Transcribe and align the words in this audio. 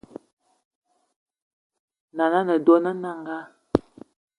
Nan’na 2.15 2.39
a 2.43 2.47
ne 2.47 2.55
dona 2.65 2.91
Nanga 3.01 3.39